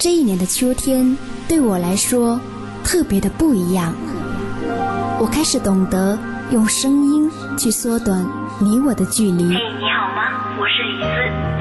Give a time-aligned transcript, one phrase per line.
[0.00, 2.40] 这一年的秋天对我来说
[2.82, 3.92] 特别的不一样。
[5.20, 6.18] 我开始懂得
[6.50, 8.26] 用声音去缩短
[8.58, 9.44] 你我的距离。
[9.44, 10.56] 嘿，你好吗？
[10.58, 11.06] 我是李子，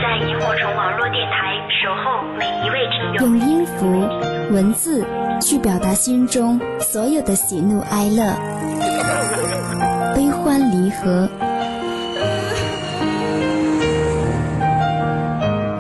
[0.02, 1.52] 在萤火虫网络电台
[1.84, 3.22] 守候每一位听友。
[3.26, 4.08] 用音符、
[4.54, 5.06] 文字
[5.42, 8.34] 去表达心中所有的喜怒哀乐、
[10.16, 11.28] 悲欢离合。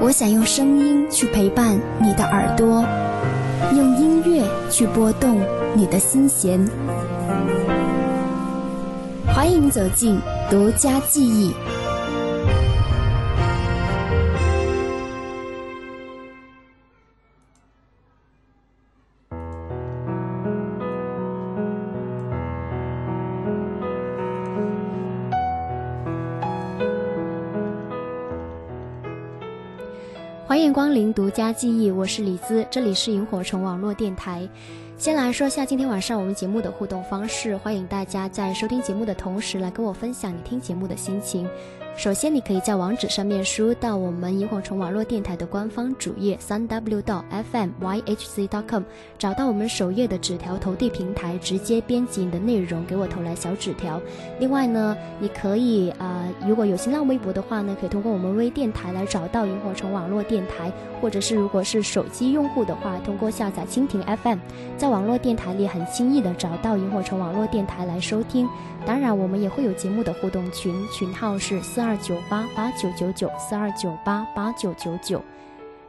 [0.10, 2.84] 我想用声音去陪伴你的耳朵，
[3.76, 5.40] 用音乐去拨动
[5.76, 6.60] 你的心弦。
[9.28, 10.20] 欢迎走进
[10.50, 11.54] 独家记忆。
[31.00, 34.46] 零独家记忆，我是李姿，这里是萤火虫网络电台。
[34.98, 41.48] 先来说下今天晚上我们节目的互动方式，欢迎大家在收听节目的同时来跟我分享你听节目的心情。
[41.96, 48.84] 首先，你可以在网址上面输入到我们萤火虫网络电台的官方主页三 w 到 fmyhc.com，
[49.18, 54.02] 找到我们首页的纸条投递平台，直接编辑你的内容给我投来小纸条。
[54.40, 64.40] 另外呢，你可以啊，如果有新浪微博的话呢，可以通过我们微电台来找到萤火虫网络电台，或者是如果是手机用户的话，通过下载蜻蜓 FM，
[64.78, 68.48] 在网络电台里很轻易的找到萤火虫网络电台来收听。
[68.90, 75.24] 当然，我们也会有节目的互动群，群号是四二九八八九九九四二九八八九九九。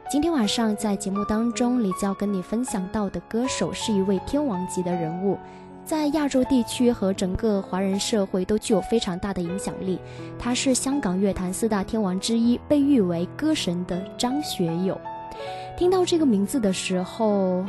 [0.07, 5.35] 今天晚上在节目当中，李娇跟你分享到的歌手是一位天王级的人物，
[5.83, 9.99] 在亚洲地区和整个华人社会都具有非常大的影响力。
[10.37, 14.95] 他是香港乐坛四大天王之一，被誉为歌神的张学友。
[15.75, 17.65] 听到这个名字的时候，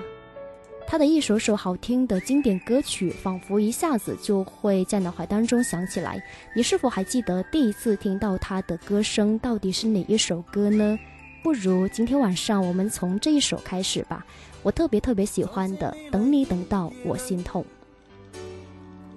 [0.92, 6.22] 他的一首首好听的经典歌曲，仿佛一下子就会在脑海当中响起来。
[6.54, 10.98] 你是否还记得第一次听到他的歌声到底是哪一首歌呢？
[11.42, 14.22] 不如今天晚上我们从这一首开始吧，
[14.62, 17.64] 我特别特别喜欢的《等你等到我心痛》。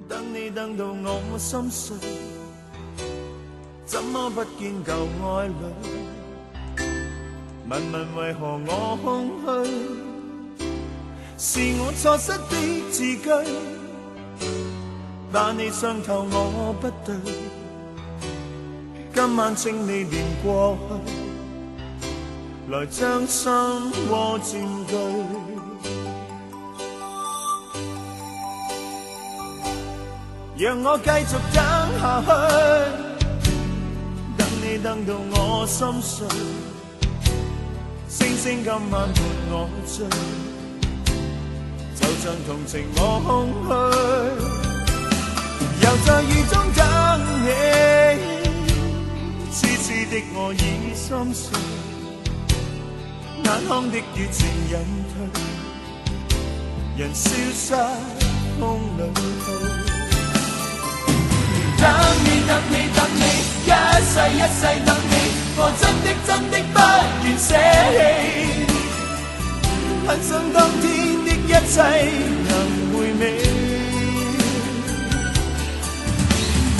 [0.07, 0.85] 等你等到
[1.29, 1.97] 我心碎，
[3.85, 4.93] 怎么不见旧
[5.27, 5.53] 爱侣？
[7.67, 10.14] 问问为何我空虚？
[11.37, 12.39] 是我错失的
[12.91, 13.29] 字句，
[15.33, 17.13] 把你伤透我不对。
[19.13, 23.51] 今晚请你连过去，来将心
[24.09, 24.95] 窝占据。
[30.57, 31.61] 让我继续等
[31.99, 32.27] 下去，
[34.37, 36.25] 等你等到我心碎，
[38.07, 39.09] 星星今晚伴
[39.51, 40.07] 我醉。
[42.05, 43.69] 就像同情我空虚，
[45.81, 46.79] 又在雨中等
[47.41, 47.49] 你。
[49.51, 51.49] 痴痴的我已心碎，
[53.43, 54.37] 眼眶的雨渐
[54.69, 54.73] 隐
[55.09, 55.15] 退，
[56.95, 57.73] 人消失
[58.59, 58.61] 风
[58.99, 59.17] 里去。
[61.81, 61.83] 等
[62.23, 63.19] 你等你等你，
[63.65, 63.67] 一
[64.05, 65.13] 世一世等你，
[65.57, 66.77] 我真的真的不
[67.25, 67.49] 愿舍
[67.95, 67.97] 弃，
[70.05, 71.14] 很想当天。
[71.65, 72.53] 一切能
[72.93, 73.23] 回味，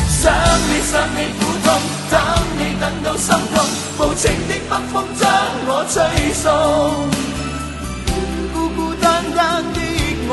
[0.08, 0.32] 想
[0.70, 1.68] 你想你苦痛，
[2.12, 2.14] 等
[2.60, 3.66] 你等到心痛，
[3.98, 5.28] 无情的北风将
[5.66, 5.96] 我吹
[6.36, 6.46] 送，
[8.54, 9.80] 孤孤单单的
[10.28, 10.32] 我。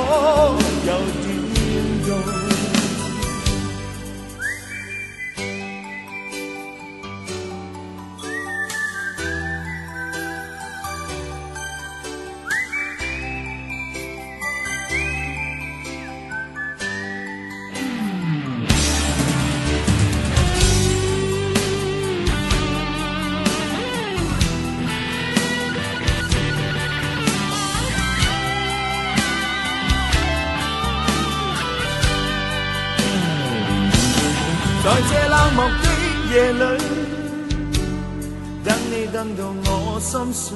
[40.33, 40.55] 始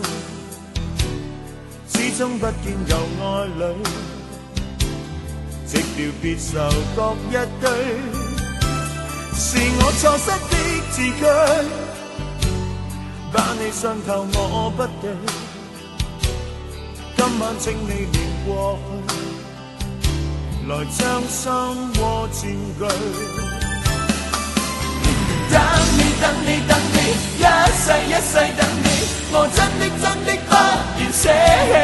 [2.16, 3.62] 终不见旧爱侣，
[5.68, 6.48] 寂寥别愁
[6.96, 7.64] 各一堆，
[9.34, 10.54] 是我错失的
[10.90, 11.22] 字句，
[13.32, 14.40] 把你伤透我
[14.74, 15.04] 不对，
[17.16, 18.78] 今晚请你连过
[19.08, 19.14] 去，
[20.68, 21.52] 来将心
[22.00, 22.40] 窝占
[22.78, 22.80] 据。
[25.48, 25.54] 等
[25.96, 26.96] 你等你等你，
[27.38, 27.44] 一
[27.76, 28.86] 世一世等你，
[29.38, 30.50] 我真的真的不
[30.98, 31.28] 愿舍
[31.68, 31.74] 弃，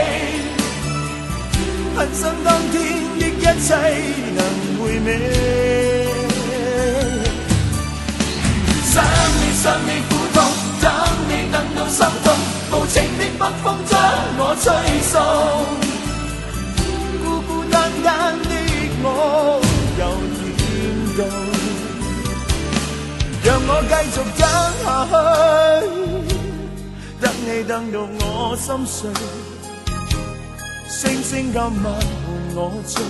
[1.95, 2.75] 狠心当天
[3.19, 3.69] 的一切
[4.35, 4.41] 能
[4.79, 5.09] 回味。
[8.91, 8.95] 想
[9.37, 10.37] 你想你苦痛，
[10.81, 10.85] 等
[11.29, 12.27] 你等到心痛，
[12.73, 13.93] 无情的北风将
[14.39, 14.65] 我吹
[15.13, 15.15] 送，
[17.23, 18.09] 孤孤单单
[18.45, 18.51] 的
[19.03, 19.07] 我
[19.99, 20.01] 又
[20.41, 20.81] 远
[21.17, 21.21] 渡，
[23.45, 24.43] 让我继续等
[24.83, 26.31] 下去。
[27.23, 29.09] 等你等到我心碎，
[30.89, 31.87] 星星今晚伴
[32.57, 33.01] 我醉，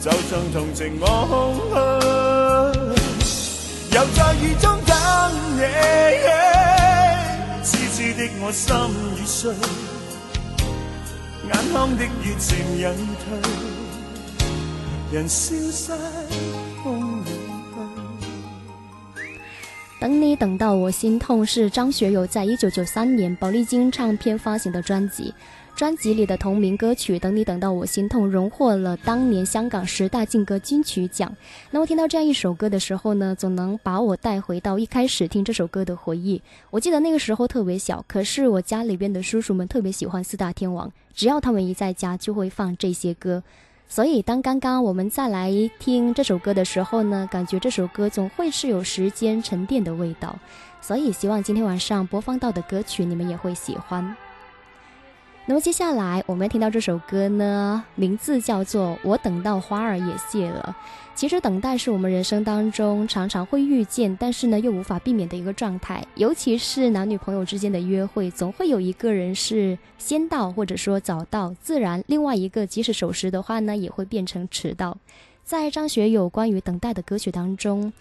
[0.00, 1.34] 就像同情我空
[3.18, 3.26] 虚。
[3.96, 4.96] 又在雨中等
[5.56, 5.60] 你，
[7.64, 8.64] 痴痴的我心
[9.16, 9.52] 已碎，
[11.48, 12.86] 眼眶的热情隐
[13.24, 13.26] 退，
[15.10, 15.92] 人消失，
[19.98, 25.32] 等你等到我心痛是张学友在一九九三年宝丽金唱片发行的专辑。
[25.74, 31.34] 专辑里的同名歌曲《等你等到我心痛》荣获了当年香港十大劲歌金曲奖。
[31.70, 36.40] 那么听到这样一首歌的时候呢，总能把我带回到一开始听这首歌的回忆。
[36.70, 43.42] 我记得那个时候特别小，可是我家里边的叔叔们特别喜欢四大天王，只要他们一在家就会放这些歌。
[43.88, 50.36] 所以当刚刚我们再来听这首歌的时候呢，感觉这首歌总会是有时间沉淀的味道。
[50.80, 54.16] 所以希望今天晚上播放到的歌曲你们也会喜欢。
[55.48, 60.74] 那么接下来我们听到这首歌呢，名字叫做《我等到花儿也谢了》。
[61.14, 66.04] 其实等待是我们人生当中常常会遇见，但是呢又无法避免的一个状态。
[66.16, 74.98] 尤其是男女朋友之间的约会，总会有一个人是先到或者说早到，自然另外一个即使守时的话呢，也会变成迟到。
[75.46, 77.92] 在张学友关于等待的歌曲当中。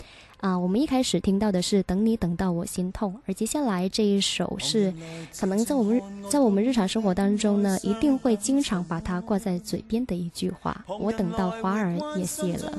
[0.42, 4.94] 啊，我们一开始听到的是“等你等到我心痛”，而接下来这一首是，
[5.39, 12.74] 可能在我们在我们日常生活当中呢，一定会经常把它挂在嘴边的一句话：“我等到花儿也谢了。”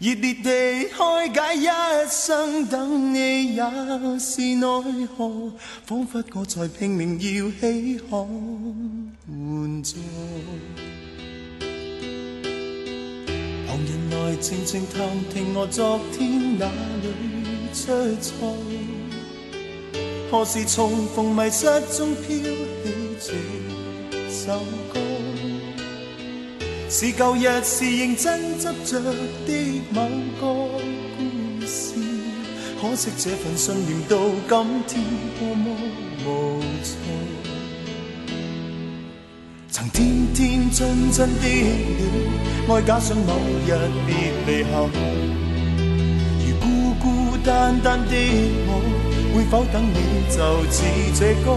[0.00, 1.66] 热烈地开解一
[2.08, 3.62] 生等你也
[4.20, 4.68] 是奈
[5.16, 5.52] 何，
[5.84, 8.28] 仿佛我在拼命要起航
[9.26, 9.96] 援助。
[13.66, 15.04] 旁人来静静探
[15.34, 16.66] 听我昨天哪
[17.02, 17.08] 里
[17.74, 17.90] 出
[18.20, 18.54] 错，
[20.30, 21.66] 何时重逢迷失
[21.96, 22.36] 中飘
[23.18, 23.32] 起
[24.14, 24.60] 这首
[24.94, 25.00] 歌？
[26.90, 28.98] 是旧日是认真执着
[29.46, 30.08] 的某
[30.40, 30.46] 个
[31.18, 31.20] 故
[31.66, 31.92] 事，
[32.80, 34.16] 可惜这份信念到
[34.86, 35.04] 今天
[35.38, 35.70] 多么
[36.24, 36.96] 无措。
[39.70, 41.44] 曾天天真真的
[42.66, 43.34] 了，爱假想某
[43.66, 43.70] 日
[44.06, 44.88] 别离后，
[46.40, 48.16] 如孤孤单单的
[48.66, 48.80] 我，
[49.36, 50.82] 会否等你就似
[51.14, 51.52] 这歌？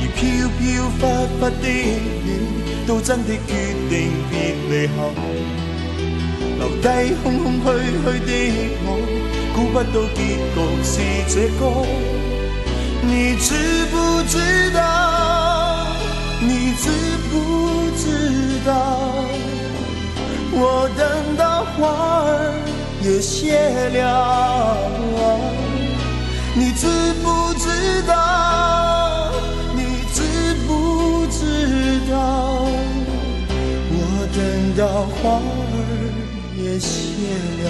[0.00, 0.64] 而飘飘
[0.96, 1.02] 忽
[1.36, 1.68] 忽的
[2.24, 2.26] 你，
[2.86, 5.10] 到真的决定别离后，
[6.58, 6.84] 留低
[7.22, 7.66] 空空虚
[7.98, 8.30] 虚的
[8.84, 8.86] 我，
[9.54, 10.18] 估不到结
[10.54, 10.94] 局是
[11.28, 11.62] 这歌，
[13.02, 13.46] 你知
[13.90, 13.94] 不
[14.28, 14.34] 知
[14.72, 14.78] 道？
[16.40, 16.84] 你知
[17.28, 17.34] 不
[17.96, 18.02] 知
[18.64, 18.70] 道，
[20.52, 21.00] 我等
[21.36, 21.76] 到花
[22.22, 22.30] 儿
[23.02, 23.58] 也谢
[23.98, 24.78] 了。
[26.54, 26.86] 你知
[27.22, 27.24] 不
[27.58, 27.66] 知
[28.06, 29.32] 道？
[29.74, 29.80] 你
[30.14, 30.22] 知
[30.66, 31.40] 不知
[32.10, 32.14] 道，
[34.36, 34.44] 等
[34.76, 35.42] 到花儿
[36.58, 36.86] 也谢
[37.64, 37.66] 了。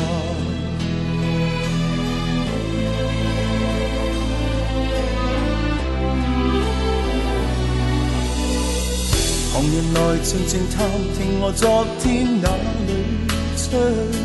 [9.52, 10.76] 旁人来静静探
[11.16, 12.48] 听我昨天哪
[12.88, 12.90] 里
[13.56, 13.70] 出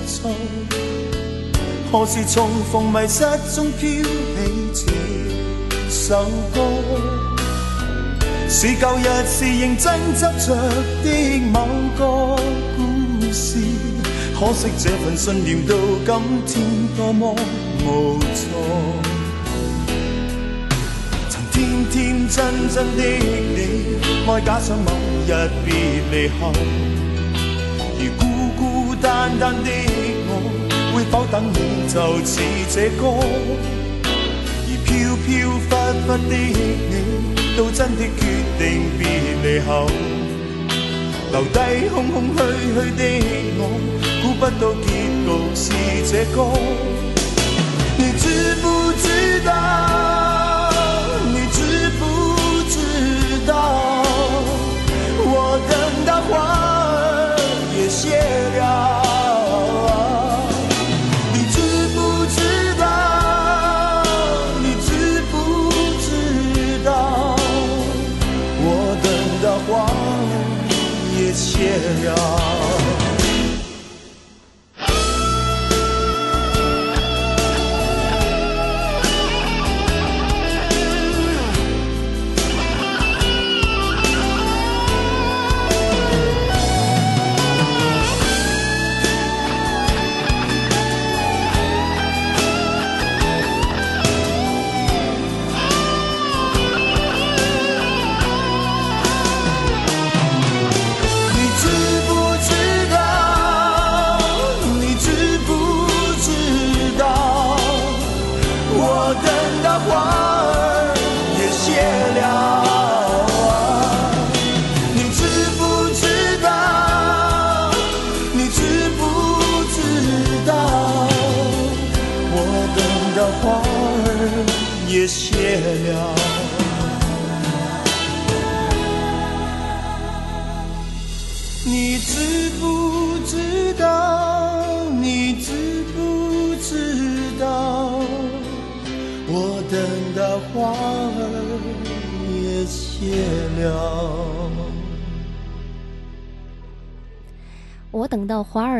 [0.08, 0.32] 错，
[1.92, 3.24] 何时重逢迷失
[3.56, 3.88] 中飘
[4.74, 7.21] 起这首歌？
[8.54, 10.54] 是旧日是认真执着
[11.06, 11.66] 的某
[11.98, 12.36] 个
[12.76, 12.82] 故
[13.32, 13.58] 事，
[14.38, 15.74] 可惜这份信念到
[16.46, 17.34] 今天多么
[17.86, 18.44] 无措。
[21.30, 23.96] 曾天天真真的你，
[24.30, 24.92] 爱假想某。
[25.26, 25.74] 日别
[26.12, 26.52] 离后，
[27.98, 28.24] 而孤
[28.60, 29.70] 孤单单的
[30.28, 30.30] 我，
[30.94, 33.16] 会否等你就似这歌？
[34.68, 35.72] 而飘飘忽
[36.06, 38.22] 忽的你，到真的决
[38.58, 39.02] 定别
[39.44, 39.88] 离后，
[41.32, 41.58] 留低
[41.94, 42.40] 空空虚
[42.74, 43.02] 虚的
[43.58, 43.60] 我，
[44.22, 44.88] 估不到结
[45.26, 45.64] 局是
[46.10, 46.38] 这歌。
[47.98, 49.06] 你知不知
[49.46, 49.50] 道？
[51.34, 51.60] 你知
[52.00, 52.02] 不
[52.70, 52.76] 知
[53.46, 53.52] 道？
[55.24, 55.72] 我等
[56.06, 56.30] 到花
[56.88, 57.38] 儿
[57.78, 58.00] 也谢
[58.58, 58.62] 了，
[72.02, 72.41] 谢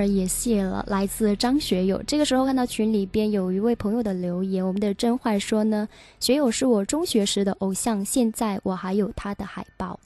[0.06, 2.02] 也谢了，来自张学友。
[2.08, 5.88] 这个时候看到群里边有一位朋友的留言，我们的真坏说呢，
[6.20, 10.00] 学友是我中学时的偶像，现在我还有他的海报。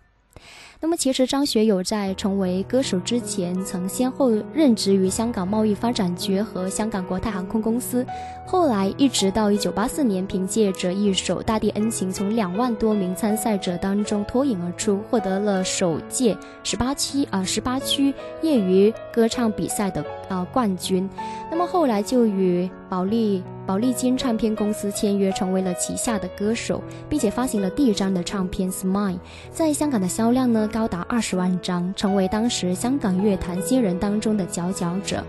[0.86, 8.06] 那么，其实张学友在成为歌手之前，曾先后任职于香港贸易发展局和香港国泰航空公司。
[8.46, 18.14] 后来，一直到一九八四年，凭借着一首《大地恩情》，从两万多名参赛者当中脱颖而出，获得了首届十八区啊十八区
[18.44, 21.10] 业余歌唱比赛的啊冠军。
[21.50, 29.14] 那么后来就与宝利宝丽金唱片公司签约，成为了旗下的歌手，并且发行了第一张的唱片《Smile》，
[29.50, 35.24] 在香港的销量呢高达二十万张，成为当时香港乐坛新人当中的佼佼者。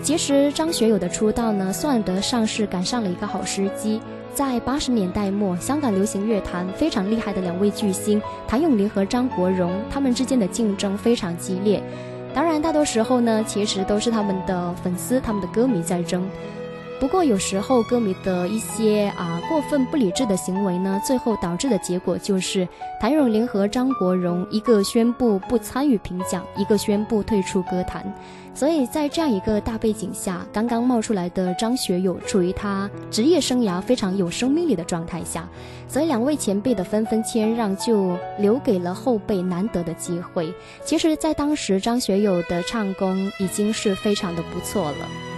[0.00, 4.00] 其实张学友的出道呢，算得上是赶上了一个好时机。
[4.32, 11.82] 在八十年代末，香港流行乐坛非常厉害的两位巨星谭咏麟和张国荣，他们之间的竞争非常激烈。
[12.32, 16.24] 当然，大多时候呢，其实都是他们的粉丝、他们的歌迷在争。
[16.98, 22.66] 不过，有时候歌迷的一些啊过分不理智的行为呢，最后导致的结果就是
[22.98, 28.12] 谭咏麟和张国荣一个宣布不参与评奖，一个宣布退出歌坛。
[28.54, 35.46] 所以在这样一个大背景下，刚刚冒出来的张学友处于他职业生涯非常有生命力的状态下，
[35.86, 40.50] 所以两位前辈的纷纷谦让，就留给了后辈难得的机会。
[40.82, 45.35] 其实，在当时，张学友的唱功已经是非常的不错了。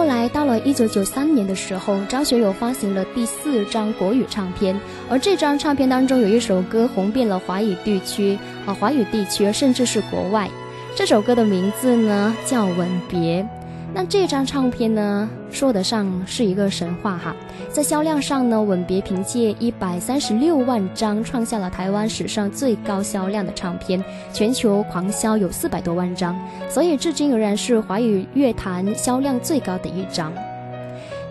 [0.00, 4.80] 后来到了一九九三年的时候，张学友发行了第四张国语唱片，
[5.10, 10.48] 而这张唱片当中有一首歌红遍了华语地区，啊，华语地区甚至是国外。
[10.96, 13.42] 这首歌的名字呢叫《吻别》。
[13.92, 17.34] 那这张唱片呢，说得上是一个神话哈。
[17.70, 30.32] 在销量上呢，《吻别》凭借一百三十六万张，创下了台湾史上最高销量的唱片，全球狂销有四百多万张，所以至今仍然是华语乐坛销量最高的一张。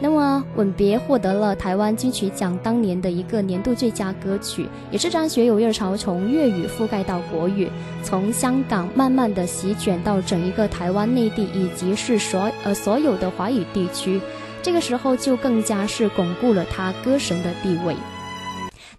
[0.02, 7.70] 那么，《吻别》获得了台湾金曲奖当年的一个年度最佳歌曲，也是张学友热潮从粤语覆盖到国语，
[8.02, 14.22] 从香港慢慢的席卷到整一个台湾内地，以及是所呃所有的华语地区，
[14.64, 17.94] 这个时候就更加是巩固了他歌神的地位。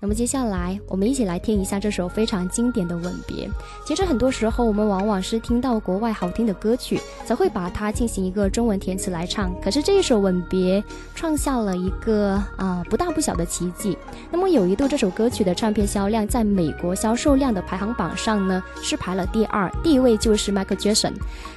[0.02, 3.46] 那么接下来，我们一起来听一下这首非常经典的《吻别》。
[3.84, 9.54] 其实很多时候，我们往往是听到国外好听的歌曲，才会把它进行一个中文填词来唱。
[9.60, 10.80] 可是这一首《吻别》
[11.14, 13.94] 创下了一个啊不大不小的奇迹。
[14.30, 21.12] 那么有一度，这首歌曲的唱片销量在美国销售量的排行榜上呢是排了第二，第一位就是 Michael Jackson。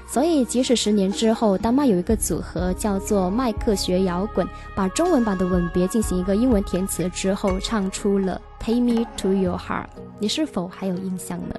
[0.05, 9.85] 所以，即使十年之后，丹麦有一个组合叫做麦克学摇滚，把中文版的《吻别》进行一个英文填词之后，唱出了《Take Me to Your Heart》，
[10.19, 11.55] 你是否还有印象呢？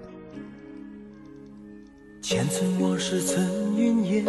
[2.23, 4.25] 前尘往事成云烟，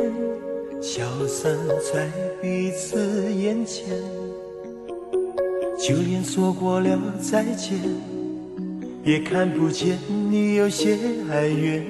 [0.81, 1.55] 消散
[1.93, 2.10] 在
[2.41, 3.95] 彼此眼前，
[5.77, 7.79] 就连说过了再见，
[9.03, 10.00] 也看不见
[10.31, 10.98] 你有些
[11.29, 11.86] 哀怨。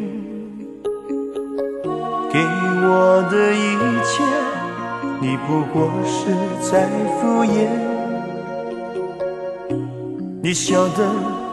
[2.35, 4.21] 给我的一切，
[5.21, 6.35] 你不过是
[6.69, 7.69] 在敷衍。
[10.43, 11.05] 你笑得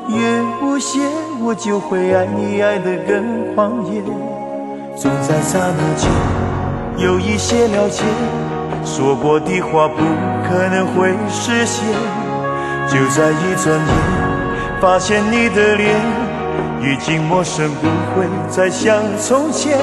[0.08, 0.98] 越无邪，
[1.40, 4.02] 我就会爱你爱得更狂野。
[4.96, 6.10] 总在刹那间
[6.96, 8.02] 有一些了解，
[8.84, 10.02] 说过的话不
[10.48, 11.86] 可能会实现。
[12.88, 15.94] 就在一转眼，发现你的脸
[16.82, 17.86] 已经陌生，不
[18.16, 19.78] 会再像从前。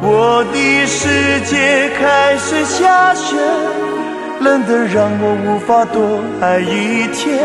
[0.00, 3.36] 我的世界开始下雪，
[4.40, 7.36] 冷得让我无法多爱一天，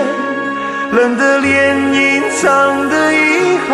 [0.91, 3.71] 冷得连隐藏的遗憾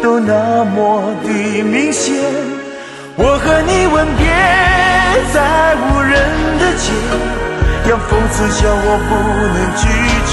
[0.00, 2.14] 都那么的明显。
[3.16, 4.24] 我和你吻别
[5.34, 6.12] 在无人
[6.58, 6.92] 的街，
[7.88, 9.10] 让讽刺笑我不
[9.52, 9.82] 能拒
[10.30, 10.32] 绝。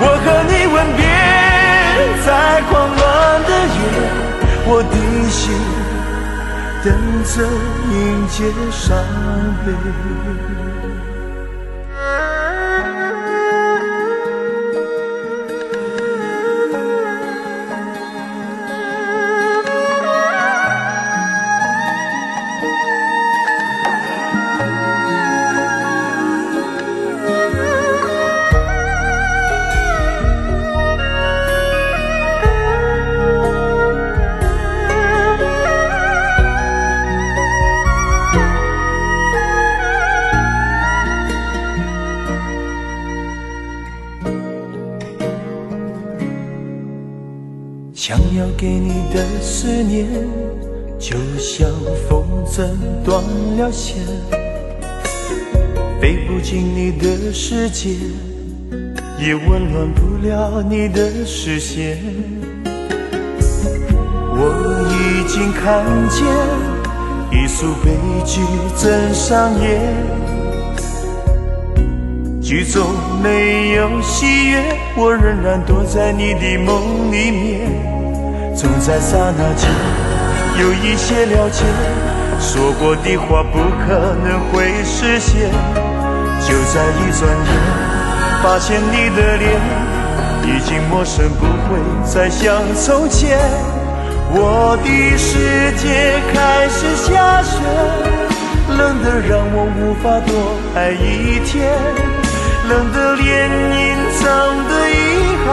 [0.00, 1.02] 我和你吻别。
[2.24, 2.30] 在
[2.70, 3.00] 狂乱
[3.42, 3.78] 的夜，
[4.66, 4.94] 我的
[5.30, 5.42] 心
[6.84, 7.42] 等着
[7.90, 8.96] 迎接伤
[9.64, 10.97] 悲。
[56.00, 57.90] 飞不进你的世界，
[59.18, 61.98] 也温暖不了你的视线。
[64.40, 64.40] 我
[64.92, 66.24] 已经看见
[67.32, 67.90] 一出悲
[68.24, 68.40] 剧
[68.76, 69.80] 正上演，
[72.40, 72.86] 剧中
[73.22, 74.62] 没有喜悦，
[74.96, 77.70] 我仍然躲在你的梦里面。
[78.54, 79.68] 总在刹那间
[80.60, 81.64] 有一些了解，
[82.40, 85.50] 说过的话不可能会实现。
[86.46, 87.50] 就在一转眼，
[88.42, 89.60] 发现你的脸
[90.44, 93.38] 已经陌生，不会再像从前。
[94.30, 97.58] 我的世界开始下雪，
[98.68, 100.30] 冷得让我无法多
[100.74, 101.68] 爱一天，
[102.68, 104.24] 冷得连隐藏
[104.68, 104.92] 的遗
[105.44, 105.46] 憾。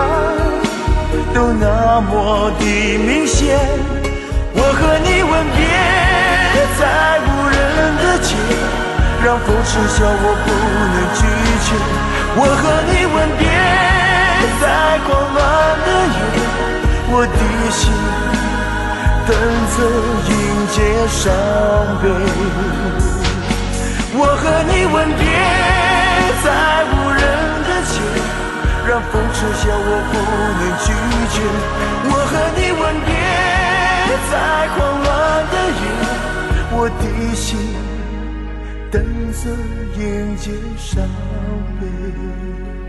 [1.34, 2.64] 都那么的
[3.00, 3.58] 明显，
[4.54, 5.60] 我和你吻别
[6.78, 7.56] 在无人
[7.98, 8.36] 的街，
[9.24, 10.48] 让风痴笑我不
[10.94, 11.22] 能拒
[11.66, 11.68] 绝。
[12.38, 13.44] 我和你吻别
[14.62, 14.64] 在
[15.06, 15.38] 狂乱
[15.86, 16.18] 的夜，
[17.12, 17.42] 我的
[17.72, 17.82] 心
[19.26, 19.30] 等
[19.76, 19.78] 着
[20.30, 20.34] 迎
[20.68, 20.76] 接
[21.08, 21.24] 伤
[22.02, 22.04] 悲。
[24.18, 25.24] 我和你吻别
[26.44, 26.46] 在
[26.92, 27.20] 无人
[27.68, 27.94] 的街。
[28.88, 30.14] 让风痴笑，我不
[30.60, 30.88] 能拒
[31.34, 31.36] 绝。
[32.08, 33.10] 我和你吻别
[34.30, 34.32] 在
[34.78, 35.06] 狂乱
[35.50, 35.84] 的夜，
[36.78, 37.58] 我的心
[38.92, 39.50] 等着
[39.98, 41.08] 迎接伤
[41.80, 42.85] 悲。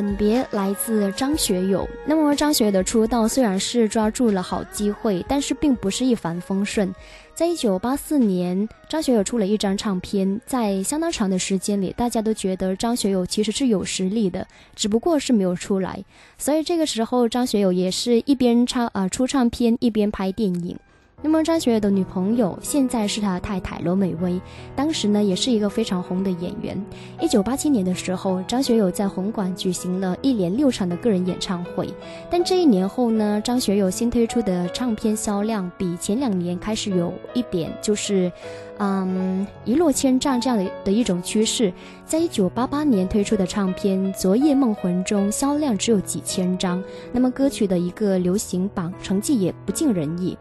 [0.00, 1.86] 吻别来自张学友。
[2.06, 6.90] 那么张学友的出道虽然是抓住了好机会，但是并不是一帆风顺。
[7.34, 16.02] 在一九八四年，张学友出了一张唱片，在相当长的时间里，大家都觉得张学友其实是有实力的，只不过是没有出来。
[16.38, 20.78] 所以这个时候，张学友也是一边唱啊出唱片，一边拍电影。
[21.22, 24.40] 那么张学友的女朋友现在是他的太太罗美薇，
[24.74, 26.82] 当时呢也是一个非常红的演员。
[27.20, 31.88] 一九八七年的时候，张学友在红馆举行了一连六场的个人演唱会。
[32.30, 38.32] 但这一年后呢，张学友新推出的唱片销量比前两年开始有一点就是，
[38.78, 41.70] 嗯一落千丈这样的的一种趋势。
[42.06, 50.36] 在一九八八年推出的唱片《昨夜梦魂》中，销量只有几千张，那么歌曲的一个流行榜成绩也不尽人意。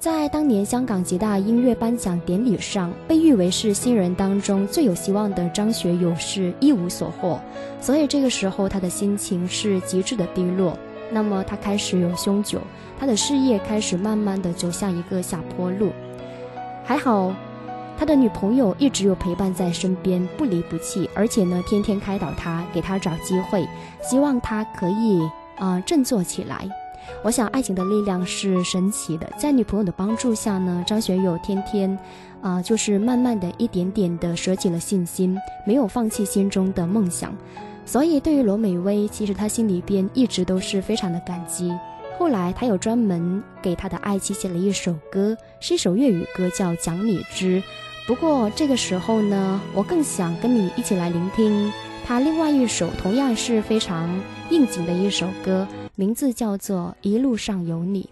[0.00, 7.38] 在当年香港极大音乐颁奖典礼上，被誉为是新人当中最有希望的张学友是一无所获，
[7.82, 10.74] 所以这个时候他的心情是极致的低落。
[11.12, 12.62] 那么他开始有酗酒，
[12.98, 15.90] 他的事业开始慢慢的走向一个下坡路。
[16.82, 17.34] 还好，
[17.98, 23.68] 他的女朋友一直有陪伴在身边，不离不弃，而且呢，天天开导他，给他找机会，
[24.02, 25.20] 希望他可以
[25.58, 26.66] 啊振作起来。
[27.22, 29.30] 我想，爱情的力量是神奇的。
[29.38, 31.98] 在女朋友的帮助下呢，张学友天天，
[32.40, 37.34] 啊，就是慢慢的一点点的舍弃了信心，没有放弃心中的梦想。
[37.84, 41.72] 所以，对于罗美薇，其实他心里边一直都是非常的感激。
[42.18, 47.60] 后来，他有专门给他的爱妻写了一首歌，是一首粤语歌，叫《讲你知》。
[48.06, 51.72] 不过，这个时候呢，我更想跟你一起来聆听
[52.06, 54.08] 他另外一首同样是非常
[54.50, 55.66] 应景的一首歌。
[56.00, 58.08] 名字叫做《一路上有你》。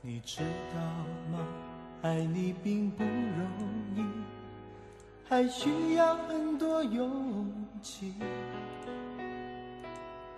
[0.00, 0.80] 你知道
[1.30, 1.46] 吗？
[2.00, 3.12] 爱你并不容
[3.96, 4.02] 易，
[5.28, 8.14] 还需要很多勇气。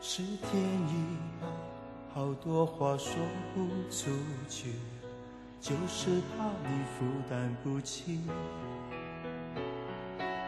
[0.01, 1.47] 是天意吧，
[2.13, 3.15] 好多话说
[3.55, 4.11] 不出
[4.49, 4.73] 去，
[5.61, 8.19] 就是怕你负担不起。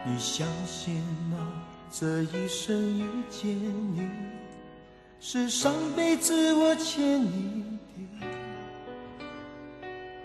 [0.05, 0.95] 你相信
[1.31, 1.37] 吗？
[1.89, 3.55] 这一生遇见
[3.95, 4.09] 你，
[5.19, 7.79] 是上辈子我欠你
[8.19, 8.27] 的，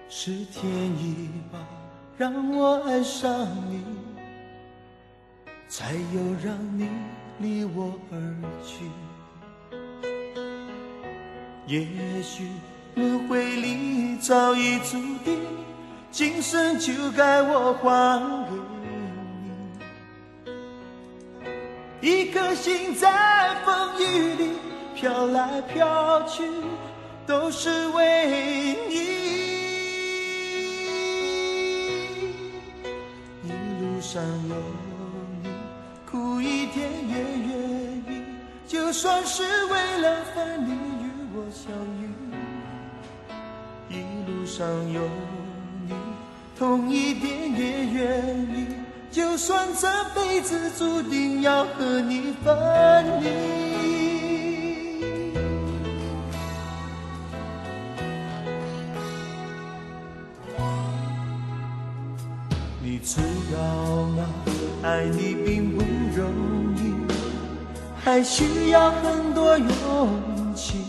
[0.09, 1.59] 是天意吧，
[2.17, 3.83] 让我爱上你，
[5.69, 6.89] 才有让你
[7.39, 8.19] 离我而
[8.65, 8.91] 去。
[11.67, 11.87] 也
[12.23, 12.49] 许
[12.95, 15.39] 轮回里早已注定，
[16.11, 18.57] 今生就该我还给
[22.01, 24.53] 一颗心在风雨里
[24.95, 26.45] 飘来飘去，
[27.27, 28.95] 都是为你。
[33.43, 34.55] 一路上有
[35.43, 35.49] 你，
[36.09, 37.15] 苦一点也
[37.49, 37.51] 愿
[38.07, 38.23] 意，
[38.67, 42.09] 就算是为了分离与我相遇。
[43.89, 43.97] 一
[44.31, 45.01] 路上有
[45.89, 45.95] 你，
[46.57, 48.88] 痛一点也愿意。
[49.11, 53.29] 就算这辈子注定要和你分离，
[62.83, 63.21] 你知
[63.53, 63.59] 道
[64.17, 64.25] 吗？
[64.83, 65.83] 爱你并不
[66.15, 66.31] 容
[66.77, 66.95] 易，
[68.05, 70.85] 还需要很多勇气。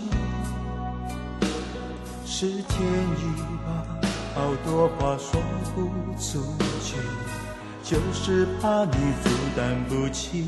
[2.25, 3.23] 是天意
[3.65, 3.85] 吧，
[4.35, 5.41] 好多话说
[5.73, 5.89] 不
[6.21, 6.43] 出
[6.81, 6.95] 去。
[7.89, 8.91] 就是怕你
[9.23, 10.45] 负担不起，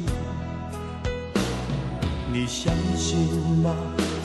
[2.31, 3.27] 你相信
[3.63, 3.75] 吗？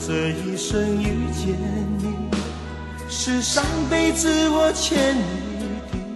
[0.05, 1.57] 这一生遇见
[1.97, 2.13] 你，
[3.09, 5.23] 是上辈子我欠你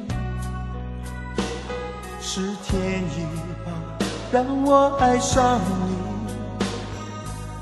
[0.06, 1.44] 的，
[2.22, 3.26] 是天意
[3.66, 3.74] 吧，
[4.32, 5.96] 让我爱上你，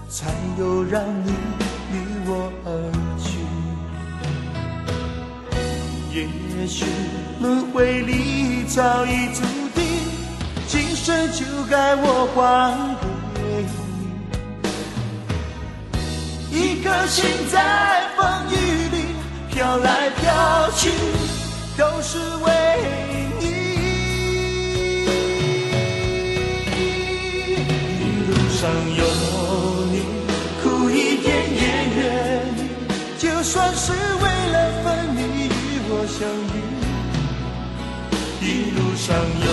[0.10, 1.32] 才有让你
[6.22, 6.86] 也许
[7.40, 9.42] 轮回里早已注
[9.76, 9.84] 定，
[10.68, 12.98] 今生就该我还
[13.36, 13.40] 给
[16.52, 16.58] 你。
[16.58, 18.54] 一颗心在风雨
[18.96, 18.98] 里
[19.52, 20.90] 飘来飘去，
[21.78, 22.48] 都是为
[23.40, 23.46] 你。
[28.00, 28.62] 一路上
[28.98, 29.02] 有
[29.92, 29.96] 你，
[30.62, 31.62] 苦一点也
[31.96, 32.00] 愿
[32.58, 32.60] 意，
[33.18, 35.39] 就算是为了分离。
[39.10, 39.49] 上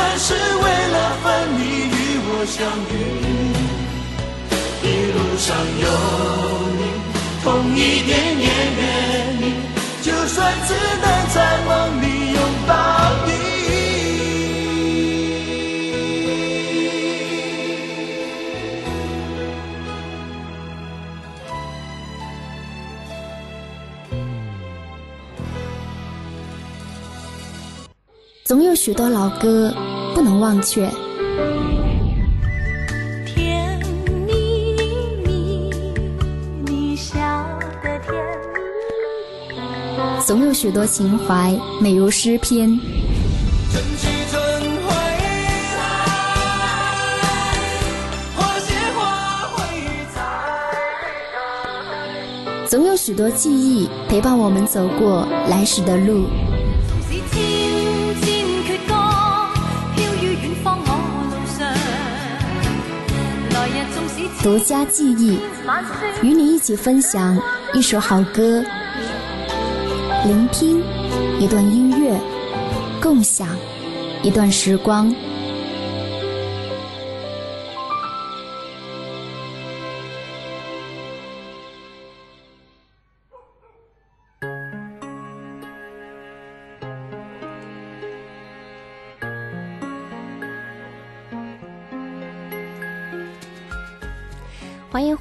[0.00, 2.56] 算是为了分离与我相
[2.88, 2.92] 遇。
[4.82, 5.46] 一路上
[5.82, 5.86] 有
[6.78, 6.82] 你，
[7.44, 7.44] 痛
[7.76, 8.10] 一点
[8.40, 8.46] 也
[8.78, 8.82] 愿
[9.42, 9.44] 意，
[10.00, 10.34] 就算
[10.66, 11.36] 只能在
[11.66, 12.70] 梦里拥抱
[13.26, 13.28] 你。
[28.46, 29.72] 总有许多老歌
[30.20, 30.86] 不能忘却。
[40.26, 42.78] 总有许多情怀美如诗篇，
[52.68, 56.26] 总有许多记忆陪伴我们走过来时的路。
[64.42, 65.38] 独家记忆，
[66.22, 67.38] 与你一起分享
[67.74, 68.64] 一首好歌。
[70.24, 70.82] 聆听
[71.38, 72.18] 一段音乐，
[73.02, 73.46] 共享
[74.22, 75.14] 一段时光。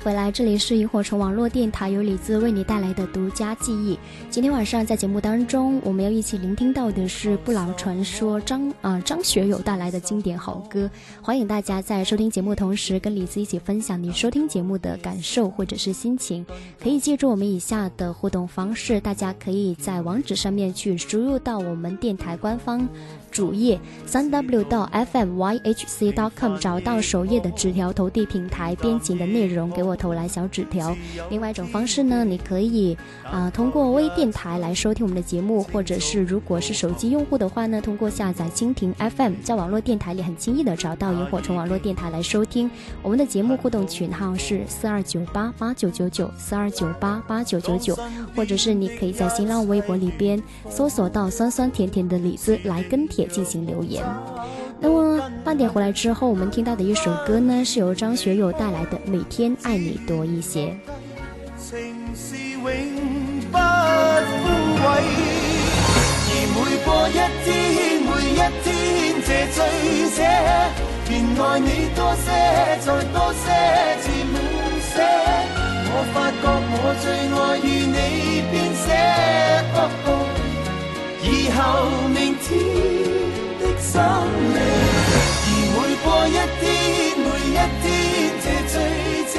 [0.01, 3.99] 回来，这里是萤火虫网络电台，由李子为你带来的独家记忆。
[4.29, 10.89] 今天晚上在节目当中，我们要一起聆听到的是不老传说张啊张学友带来的经典好歌。
[11.21, 16.45] 欢迎大家在收听节目同时，跟李子一起分享你收听节目的感受或者是心情。
[16.81, 22.87] 可以记住我们以下的互动方式，大家可以在网址上面去输入到我们电台官方。
[23.31, 30.95] 主页三 w 到 fmyhc.com 找到首页的纸条投递平台编辑的内容，给我投来小纸条。
[31.29, 42.71] 另外一种方式呢，你可以啊通过微电台来收听我们的节目，或者是如果是手机用户的话呢，通过下载蜻蜓 FM，在网络电台里很轻易的找到萤火虫网络电台来收听
[43.03, 43.59] 我们的节目。
[43.59, 47.97] 互动群号是四二九八八九九九四二九八八九九九，
[48.33, 53.18] 或者是你可以在新浪微博里边搜索到酸酸甜甜的李子来跟帖。
[53.19, 54.03] 也进行留言。
[54.79, 60.67] 那么半点回来之后，我们听到的一首歌呢，是由张学友带来的《每天爱你多一些》。
[61.59, 62.63] 情是永
[63.51, 63.59] 不枯
[64.79, 64.87] 萎，
[66.29, 67.47] 而每过一天，
[68.07, 68.67] 每一天
[69.27, 69.57] 这醉
[70.15, 70.17] 者，
[71.07, 71.11] 便
[71.43, 72.25] 爱你多些，
[72.79, 73.43] 再多些，
[74.01, 74.33] 至满
[74.81, 74.95] 些。
[75.91, 77.05] 我发觉我最
[77.35, 77.97] 爱与你
[78.49, 78.87] 编写。
[81.21, 81.59] 以后
[82.07, 82.47] 明天
[83.59, 83.93] 的生
[84.53, 84.57] 命，
[85.75, 86.63] 而每过一天，
[87.19, 87.83] 每一天
[88.41, 88.73] 这醉
[89.33, 89.35] 者，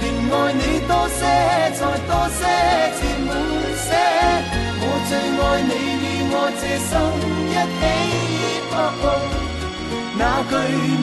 [0.00, 1.20] 便爱你多些，
[1.74, 2.40] 再多些，
[2.96, 3.28] 至满
[3.76, 3.86] 些。
[4.78, 5.70] 我最爱你
[6.02, 6.90] 与我这生
[7.50, 7.84] 一起，
[10.18, 10.52] 那句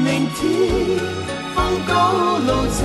[0.04, 0.42] 明天
[1.54, 1.92] 风高
[2.40, 2.82] 路斜。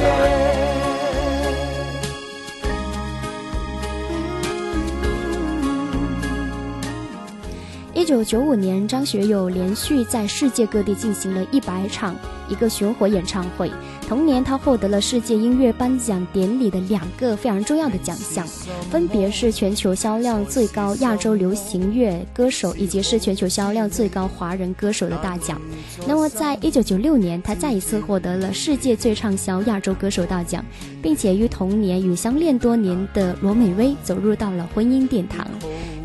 [7.99, 12.15] 一九九五年，张学友连续在世界各地进行了一百场
[12.49, 13.69] 一个巡回演唱会。
[14.07, 18.47] 同年，他获得了世界音乐颁奖典礼的两个非常重要的奖项，
[18.89, 25.61] 分别是全球销量最高亚洲流行乐歌手以及是全球销量最高华人歌手的大奖。
[26.07, 30.65] 那么，在一九九六年，他再一次获得了世界最畅销亚洲歌手大奖，
[31.03, 35.45] 并且于同年与相恋多年的罗美薇走入到了婚姻殿堂。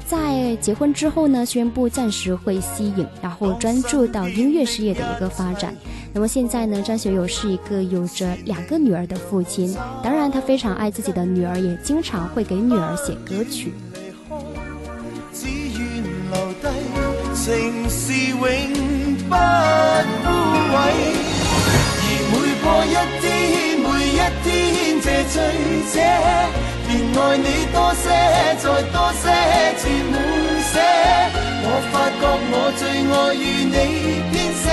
[0.08, 5.76] 在结婚之后呢，宣布暂时会息影，然后专注到音乐事业的一个发展。
[6.13, 13.74] 那么现在呢，张学友是一个有着两个女儿的父亲，当然他非常爱自己的女儿，也经常会给女儿写歌曲。
[26.93, 28.06] 便爱你多些，
[28.62, 29.25] 再多些，
[29.82, 30.15] 至满
[30.62, 30.73] 些。
[31.65, 33.75] 我发觉我最爱与你
[34.32, 34.65] 编写。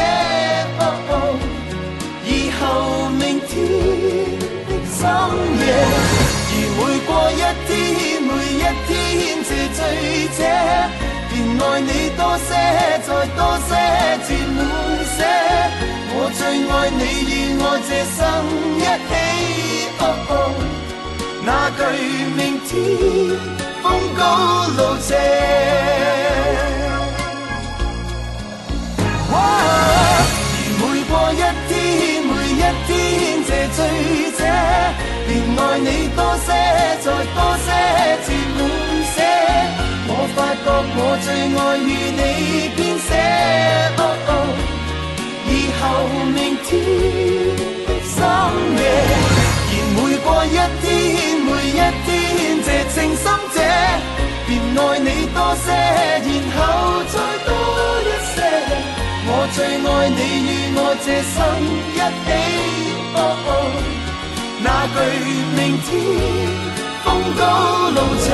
[2.26, 2.30] 以
[2.60, 3.50] 后明天
[4.68, 5.00] 的深
[5.60, 5.64] 夜，
[6.44, 6.78] 而每
[7.08, 8.90] 过一天，每一天
[9.48, 9.78] 这醉
[10.36, 10.38] 者，
[11.30, 12.50] 便爱你多些，
[13.00, 13.70] 再多些，
[14.26, 14.58] 至满
[15.16, 15.18] 些。
[16.12, 18.18] 我最爱你与我这生
[18.76, 20.79] 一起。
[21.42, 21.82] 那句
[22.36, 22.70] 明天
[23.82, 23.84] 风
[24.16, 24.20] 高
[24.76, 25.16] 路斜，
[29.32, 29.34] 而
[30.78, 31.34] 每过一
[31.68, 31.74] 天，
[32.28, 32.90] 每一天
[33.46, 33.78] 这醉
[34.36, 34.40] 者，
[35.26, 36.46] 便爱你多些，
[37.00, 37.68] 再多些，
[38.24, 38.60] 至满
[39.12, 39.16] 些。
[40.06, 41.26] 我发觉我最
[41.56, 42.20] 爱与你
[42.76, 43.10] 编写，
[45.48, 45.50] 以
[45.80, 45.82] 后
[46.34, 46.68] 明天
[47.86, 48.14] 的深
[48.76, 48.80] 夜。
[49.94, 50.48] 每过一
[50.82, 50.88] 天，
[51.44, 52.08] 每一天，
[52.64, 53.24] 这情深
[53.54, 53.56] 者，
[54.46, 55.66] 便爱你多些，
[56.26, 56.58] 然后
[57.10, 57.14] 再
[57.46, 57.48] 多
[58.06, 58.36] 一些。
[59.26, 61.36] 我最爱你与我这生
[61.94, 62.28] 一起。
[64.62, 64.96] 那句
[65.56, 65.88] 明天
[67.04, 67.40] 风高
[67.90, 68.28] 路斜。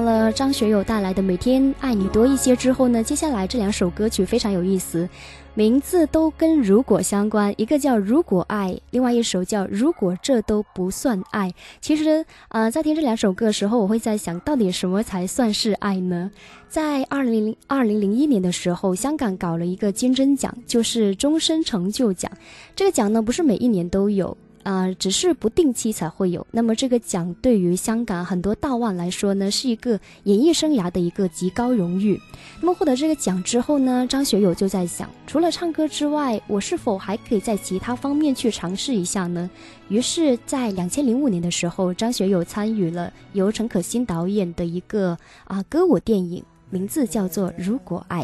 [0.00, 5.08] 了张学友带来的《每天爱你多一些》之后呢，接下来这两首歌曲非常有意思，
[5.54, 11.48] 名字都跟“如果”相关，一个叫《如果爱》，另外一首叫《如果这都不算爱》。
[11.80, 16.30] 其实，呃，在听这两首歌的时候，我会在想到底什么才算是爱呢？
[16.68, 22.30] 在二零二零零一年的时候，香港搞了一个金针奖，就是终身成就奖。
[22.74, 24.36] 这个奖呢，不是每一年都有。
[24.64, 26.44] 啊，只是不定期才会有。
[26.50, 32.20] 那么这个奖对于香港很多大腕来说呢，是一个演艺生涯的一个极高荣誉。
[32.60, 39.48] 那么获得这个奖之后呢，张学友就在想，除了唱歌之外，我是否还可以在其他方面去尝试一下呢？
[39.88, 48.22] 于是，在两千零五年的时候，张学友参与了由陈可辛导演的一个啊歌舞电影，名字叫做《如果爱》。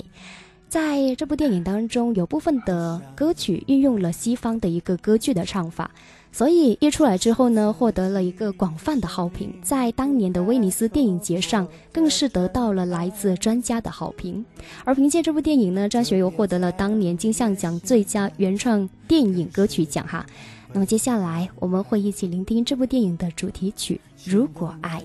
[0.71, 5.91] 在这部电影当中，有部分的歌曲运用了西方的一个歌剧的唱法。
[6.33, 14.45] 所以一出来之后呢，获得了一个广泛的好评，在当年的威尼斯电影节上，更是得到了来自专家的好评。
[14.85, 20.25] 而凭借这部电影呢，张学友获得了当年金像奖最佳原创电影歌曲奖哈。
[20.73, 25.03] 那么接下来我们会一起聆听这部电影的主题曲《如果爱》。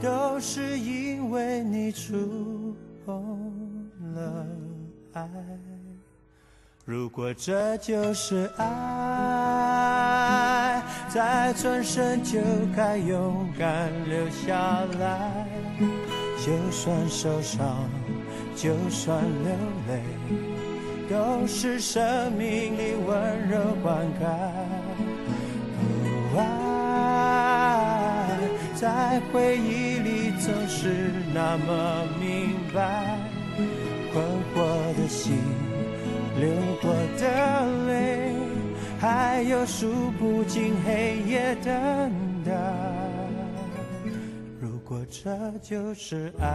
[0.00, 2.14] 都是因为你触
[3.04, 3.14] 碰
[4.14, 4.46] 了。
[5.12, 5.28] 爱，
[6.84, 8.66] 如果这就是爱，
[11.08, 12.40] 再转身就
[12.76, 15.46] 该勇敢留下来。
[16.38, 17.88] 就算受伤，
[18.54, 19.52] 就算流
[19.88, 20.02] 泪，
[21.10, 24.26] 都是生命里温柔灌溉。
[26.36, 26.42] 爱
[28.74, 33.18] 在回忆里总是那么明白。
[34.18, 34.56] 困惑
[34.96, 35.38] 的心，
[36.40, 36.50] 流
[36.82, 37.24] 过的
[37.86, 38.34] 泪，
[38.98, 41.72] 还有数不尽黑夜等
[42.44, 42.50] 待。
[44.60, 45.30] 如果这
[45.62, 46.48] 就是爱。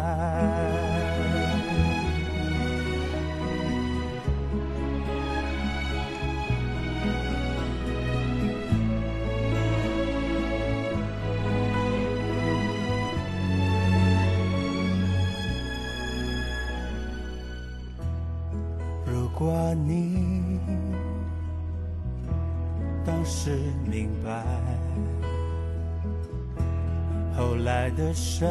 [19.44, 20.58] 过你，
[23.06, 24.42] 当时明白，
[27.36, 28.50] 后来的生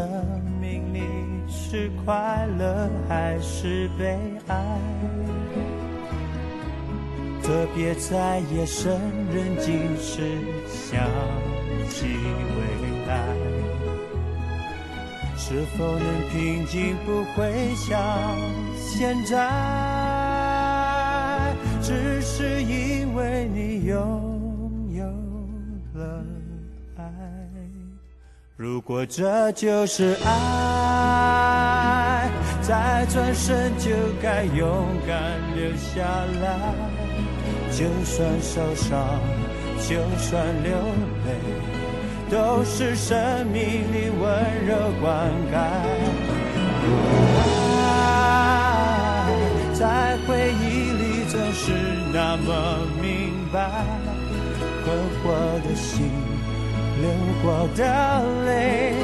[0.61, 1.01] 命里
[1.49, 4.79] 是快乐还是悲哀？
[7.43, 9.01] 特别在夜深
[9.33, 10.21] 人静时
[10.69, 11.09] 想
[11.89, 13.17] 起未来，
[15.39, 16.95] 是否能平静？
[17.07, 17.99] 不会像
[18.77, 20.12] 现在。
[21.83, 25.05] 只是因为你拥有
[26.01, 26.25] 了
[26.97, 27.03] 爱，
[28.57, 30.31] 如果这就是爱，
[32.63, 33.91] 再转身就
[34.23, 35.19] 该勇敢
[35.57, 36.03] 留下
[36.41, 36.73] 来。
[37.73, 39.19] 就算受伤，
[39.81, 40.71] 就算流
[41.27, 41.35] 泪，
[42.31, 43.61] 都是生命
[43.93, 44.23] 里温
[44.69, 45.55] 柔灌溉。
[47.77, 49.27] 爱
[49.75, 50.62] 在回忆。
[52.15, 53.71] 那么明白，
[54.85, 54.95] 困
[55.25, 56.11] 惑的心，
[57.01, 57.11] 流
[57.43, 57.83] 过的
[58.45, 58.95] 泪，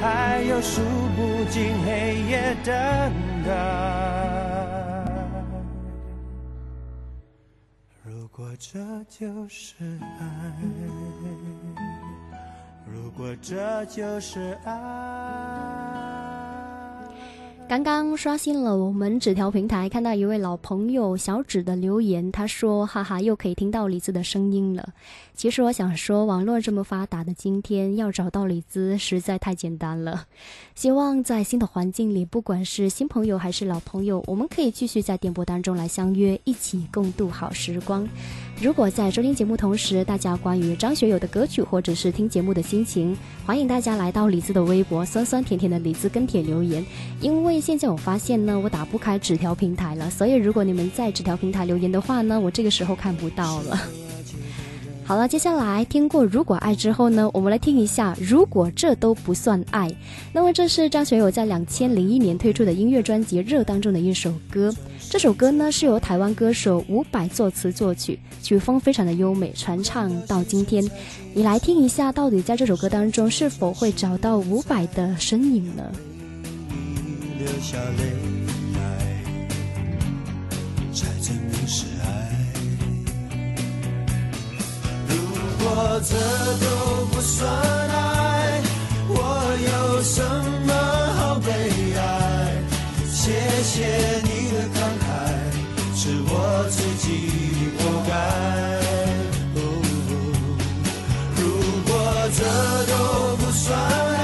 [0.00, 0.80] 还有数
[1.14, 2.72] 不尽黑夜等
[3.44, 3.50] 待。
[8.02, 9.74] 如果这就是
[10.18, 10.24] 爱，
[12.86, 15.83] 如果这就是爱。
[17.66, 24.90] 刚刚刷新了我们纸条平台，看到一位老朋友小纸的留言，他说：“哈哈，又可以听到李子的声音了。”
[25.34, 30.26] 其实我想说，网络这么发达的今天，要找到李子实在太简单了。
[30.76, 38.06] 希望在新的环境里，不管是新朋友还是老朋友，我们可以继续在电波当中来相约，一起共度好时光。
[38.62, 46.84] 如果在收听节目同时，大家关于张学友的歌曲或者是听节目的心情，欢迎大家来到李子的微博“酸酸甜甜的李子跟帖”留言。
[47.20, 53.80] 因为现在我发现呢，我打不开纸条平台了，所以如果你们在纸条平台留言的话呢，我这个时候看不到了。
[55.06, 59.90] 好了，接下来听过《如果爱》之后呢，我们来听一下《如果这都不算爱》。
[60.32, 64.74] 那么这是张学友在两千零一年推出的音乐专辑《热》当中的一首歌。
[65.10, 70.82] 这首歌呢是由台湾歌手伍佰作词作曲，曲风非常的优美，传唱到今天。
[71.34, 75.82] 你来听一下，到底在这首歌当中是否会找到伍佰的身影呢？
[77.44, 78.02] 流下泪
[78.74, 78.80] 来
[80.94, 82.06] 才证明是爱。
[85.06, 85.12] 如
[85.58, 85.64] 果
[86.08, 86.12] 这
[86.64, 86.66] 都
[87.12, 88.62] 不算爱，
[89.08, 89.12] 我
[89.60, 90.16] 有什
[90.66, 90.72] 么
[91.18, 91.46] 好悲
[91.98, 92.00] 哀？
[93.12, 93.22] 谢
[93.62, 93.74] 谢
[94.22, 95.04] 你的慷慨，
[95.94, 96.32] 是我
[96.70, 97.06] 自己
[97.76, 98.12] 活该。
[99.60, 99.62] 哦
[101.36, 101.40] 如
[101.84, 101.92] 果
[102.38, 102.40] 这
[102.90, 102.92] 都
[103.36, 104.23] 不算爱，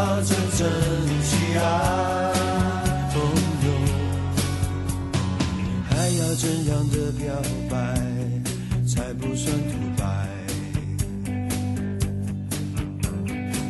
[0.00, 0.66] 要真正
[1.22, 2.32] 去爱。
[3.12, 3.20] 朋
[3.66, 3.68] 友，
[5.90, 7.34] 还要怎样的表
[7.68, 7.76] 白
[8.86, 10.02] 才不算独白？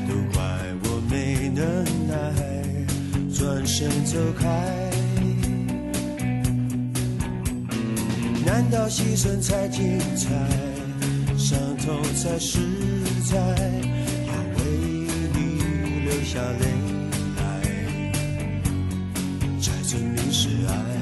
[0.07, 0.39] 都怪
[0.85, 1.65] 我没能
[2.07, 2.15] 耐，
[3.37, 4.47] 转身走开。
[8.47, 10.29] 难道牺牲才精彩，
[11.37, 12.61] 伤痛才实
[13.25, 14.00] 在？
[16.33, 16.67] 下泪
[17.39, 17.43] 来，
[19.61, 21.00] 才证明是爱。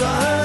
[0.00, 0.39] 都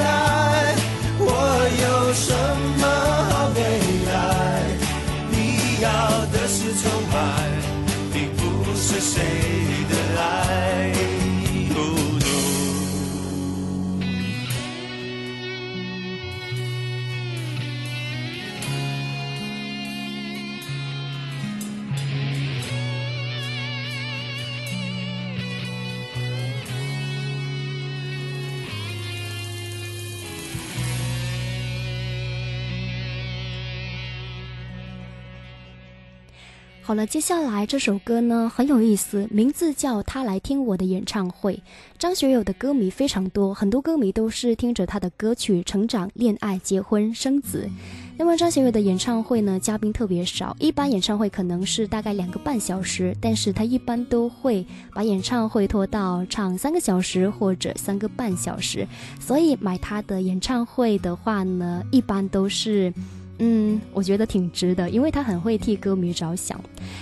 [36.88, 41.56] 好了，接下来这首歌呢很有意思，名字叫《他来听我的演唱会》。
[41.98, 47.68] 张学友的歌迷非常多，很多歌迷都是听着他的歌曲成长、恋爱、结婚、生子。
[48.16, 54.64] 那么张学友的演唱会呢，嘉宾特别少，一般演唱会可能是大概两个半小时，但是他一般都会
[54.94, 58.88] 把演唱会拖到唱三个小时或者三个半小时。
[59.20, 62.94] 所以买他的演唱会的话呢，一般都是。
[63.40, 66.60] 嗯，我觉得挺值的，因为他很会替歌迷着想。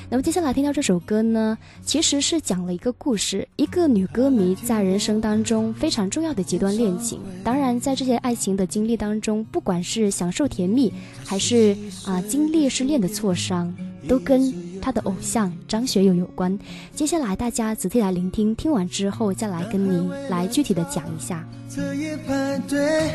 [0.09, 7.19] 那么接下来听到这首歌呢，其实是讲了一个故事，一个女歌迷在人生当中非常重要的几段恋情。
[7.43, 10.91] 当然，在这些爱情的经历当中，不管是享受甜蜜，
[11.23, 13.73] 还是啊、经历失恋的挫伤，
[14.07, 16.57] 都跟她的偶像张学友有关。
[16.95, 21.47] 接下来大家仔细来聆听，听完之后再来跟您来具体的讲一下。
[21.69, 23.11] 这夜排队，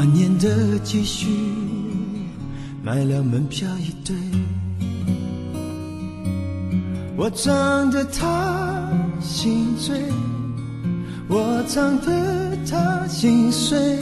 [0.00, 1.26] 半年的积蓄
[2.82, 4.16] 买了门票一对，
[7.18, 8.90] 我唱得他
[9.20, 10.02] 心醉，
[11.28, 13.98] 我唱得他心碎，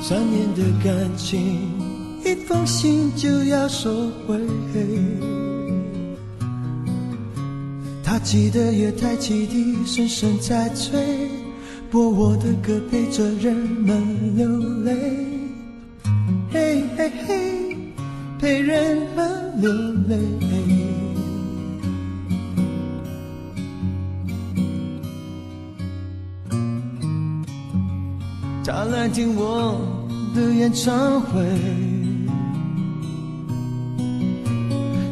[0.00, 1.60] 三年的感情，
[2.24, 4.40] 一封信就要收回。
[8.02, 11.28] 他记得月台汽笛声声在催，
[11.94, 14.48] 播我的歌陪着人们流
[14.82, 14.92] 泪，
[16.50, 17.76] 嘿嘿嘿，
[18.40, 19.70] 陪人们流
[20.08, 20.18] 泪。
[28.64, 29.80] 他来听我
[30.34, 31.44] 的演唱会。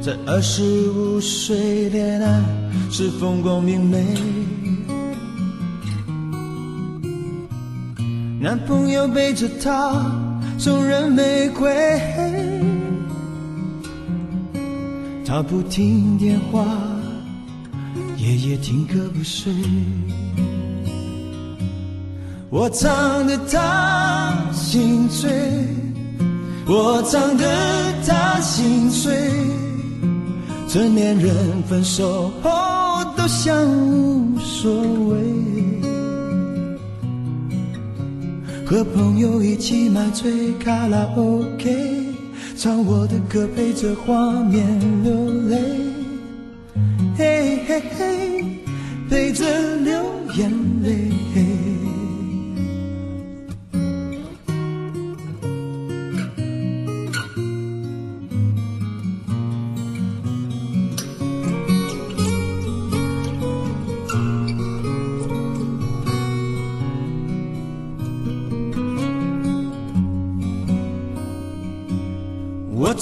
[0.02, 2.42] 在二十五岁恋爱
[2.90, 4.04] 是风光明媚，
[8.43, 10.05] 男朋友背着她
[10.59, 11.72] 送人玫瑰，
[15.24, 16.66] 她不听电话，
[18.16, 19.53] 夜夜听歌不睡。
[22.51, 25.30] 我唱得她心醉，
[26.66, 27.47] 我唱得
[28.05, 29.30] 她心碎。
[30.66, 32.51] 成年人分手后
[33.16, 35.22] 都像无所谓，
[38.72, 42.06] 和朋友一起买醉卡拉 OK，
[42.56, 44.66] 唱我的歌陪着画面
[45.04, 45.58] 流泪，
[47.18, 48.44] 嘿嘿嘿，
[49.10, 49.44] 陪着
[49.76, 49.92] 流
[50.38, 50.50] 眼
[50.82, 51.10] 泪。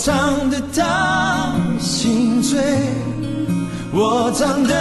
[0.03, 2.59] 唱得他心醉，
[3.93, 4.73] 我唱得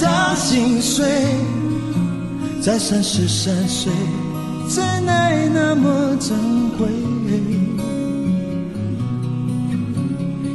[0.00, 1.04] 他心碎，
[2.62, 3.92] 在三十三岁，
[4.70, 6.34] 真爱那么珍
[6.78, 6.88] 贵。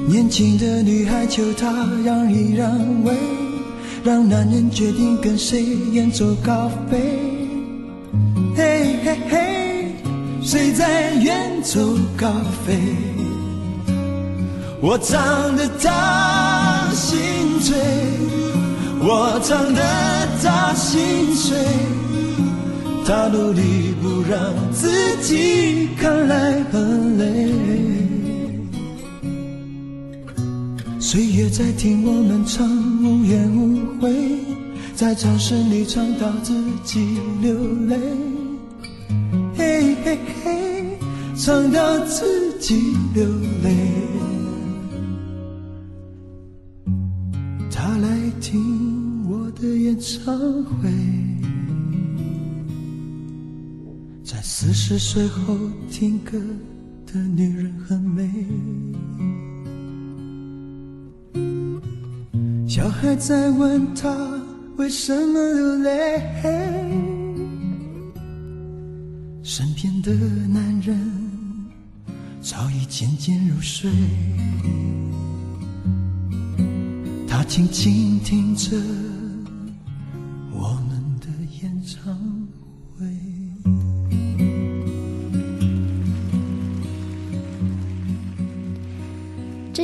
[0.07, 3.13] 年轻的女孩求他让一让位，
[4.03, 6.97] 让男人决定跟谁远走高飞。
[8.55, 9.95] 嘿嘿嘿，
[10.41, 11.79] 谁在远走
[12.17, 12.33] 高
[12.65, 13.18] 飞？
[14.81, 17.77] 我唱得他心醉，
[19.01, 19.81] 我唱得
[20.41, 21.57] 他心碎，
[23.05, 24.39] 他努力不让
[24.71, 24.89] 自
[25.21, 27.53] 己看来很累。
[30.97, 32.65] 岁月在听我们唱
[33.03, 34.13] 无怨无悔，
[34.95, 36.53] 在掌声里唱到自
[36.85, 37.53] 己流
[37.87, 37.97] 泪，
[39.57, 40.97] 嘿嘿嘿，
[41.35, 43.25] 唱到自己流
[43.61, 44.38] 泪。
[49.61, 50.89] 的演唱会，
[54.23, 55.57] 在四十岁后
[55.91, 56.39] 听歌
[57.05, 58.45] 的女人很美。
[62.67, 64.15] 小孩在问她
[64.77, 66.21] 为什么流泪，
[69.43, 70.13] 身边的
[70.47, 70.97] 男人
[72.39, 73.91] 早已渐渐入睡。
[77.27, 78.77] 他静静听着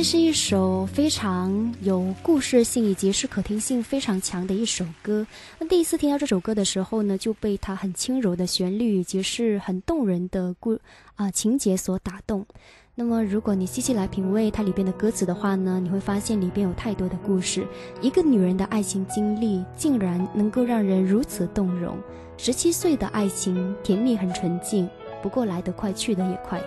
[0.08, 5.26] 是一首非常有故事性以及是可听性非常强的一首歌。
[5.58, 10.78] 那第一次听到这首歌的时候呢，就被它很轻柔的旋律以及是很动人的故
[11.16, 12.46] 啊情节所打动。
[12.94, 17.66] 那么，如果你细细来品味它里边的歌词的话呢，你会发现里边有太多的故事。
[18.00, 21.98] 一个女人的爱情经历竟然能够让人如此动容。
[22.38, 24.88] 十七岁的爱情甜蜜很纯净，
[25.20, 26.62] 不过来得快去得也快。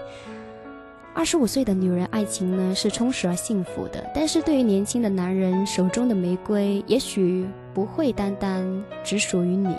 [1.14, 9.76] 二十五岁的女人爱情呢是充实而幸福的，但是对于年轻的男人手中的玫瑰也许不会单单只属于你。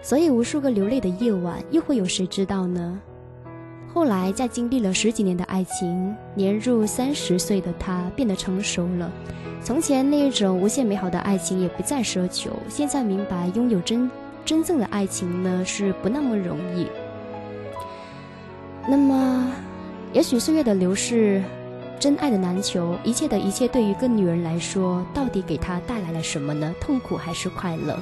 [0.00, 2.98] 所以，无数个流泪的夜晚，又会有谁知道呢？
[3.92, 9.10] 后来，在经历了十几年的爱情，年入三十岁的他变得成熟了。
[9.60, 14.10] 从前那一种无限美好的爱情也不再奢求，现在明白拥有真
[14.46, 16.86] 真正的爱情呢是不那么容易。
[18.88, 19.52] 那么，
[20.12, 21.42] 也许岁月的流逝，
[22.00, 26.74] 真爱的难求，一切的一切对于一个女人来说，到底给她带来了什么呢？
[26.80, 27.98] 痛苦还是快乐？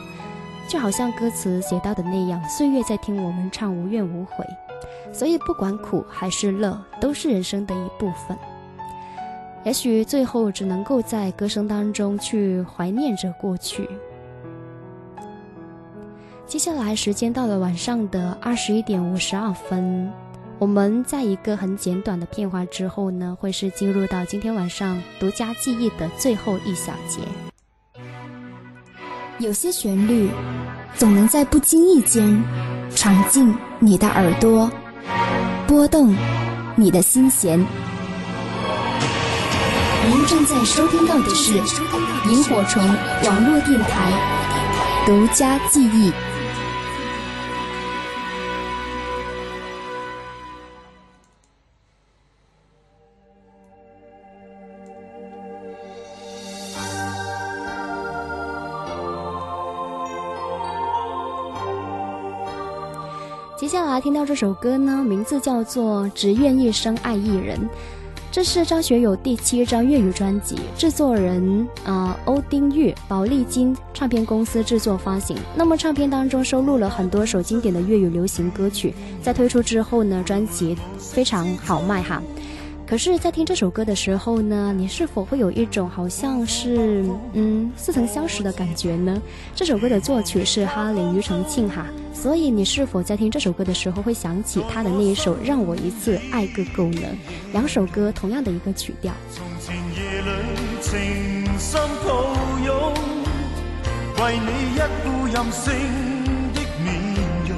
[0.69, 4.45] 就好像歌词写到的那样，岁月在听我们唱，无怨无悔。
[5.13, 8.37] 所以，不管苦还是乐，都是人生的一部分。
[9.65, 13.89] 也许最后只能够在歌声当中去怀念着过去。
[16.47, 20.13] 接下来，时间到了晚上的二十一点五十二分，
[20.59, 27.21] 我们在一个很简短的片花之后呢，会是进入到今天晚上独家记忆的最后一小节。
[29.39, 30.31] 有些旋律，
[30.95, 32.43] 总能在不经意间
[32.95, 34.71] 闯进你的耳朵。
[35.67, 36.17] 拨动
[36.75, 37.59] 你的心弦。
[40.09, 41.55] 您正在收听到的是
[42.31, 42.83] 萤火虫
[43.25, 46.11] 网络电台独家记忆。
[63.97, 67.59] 他听到这首歌呢，名字叫做《只愿一生爱一人》，
[68.31, 75.35] 这是张学友第七张粤语专辑，制作人啊欧丁玉，宝丽金唱片公司制作发行。
[75.55, 78.93] 那么唱片当中收录了很多首经典的粤语流行歌曲，
[79.23, 82.23] 在推出之后呢，专辑非常好卖哈。
[82.89, 89.21] 可是，在听这首歌的时候呢，你是否会有一种好像是嗯似曾相识的感觉呢？
[89.57, 91.85] 这首歌的作曲是哈林庾澄庆哈，
[92.15, 97.09] 所以你是否在听这首歌的时候会想起他的那一首《让我一次爱个够》呢？
[97.53, 99.13] 两首歌同样的一个曲调。
[104.19, 105.75] 为你一副任性
[106.55, 106.87] 的面
[107.47, 107.51] 容，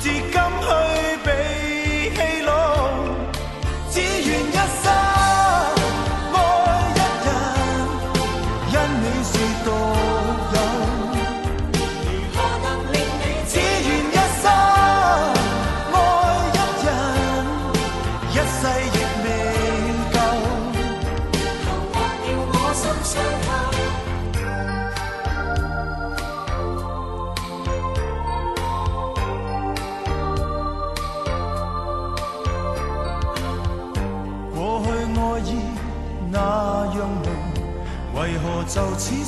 [0.00, 0.66] 至今去
[1.22, 1.28] 比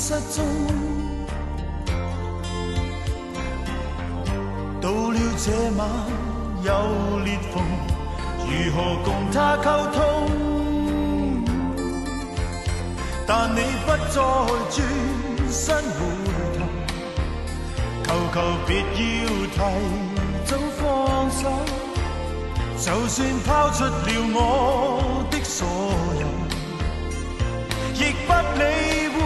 [0.08, 0.42] 失踪？
[4.80, 5.86] 到了这晚
[6.64, 7.62] 有裂缝，
[8.46, 10.00] 如何共他沟通？
[13.26, 14.14] 但你不再
[14.70, 14.76] 转
[15.50, 16.00] 身回
[16.56, 16.58] 头，
[18.04, 18.36] 求求
[18.66, 19.58] 别要提
[20.46, 21.42] 早放手。
[22.78, 23.92] 就算抛出了
[24.32, 24.36] 我
[25.30, 25.66] 的所
[26.18, 26.26] 有，
[27.92, 28.62] 亦不理
[29.12, 29.17] 會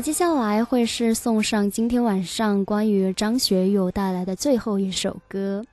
[0.00, 5.64] 接下来会是送上今天晚上关于张学友带来的最后一首歌。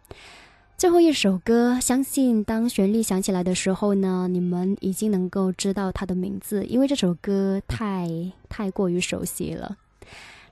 [0.78, 8.10] 最后一首歌，相信当旋律响起来的时候呢，你们已经能够知道它的名字，因为这首歌太
[8.48, 9.76] 太过于熟悉了。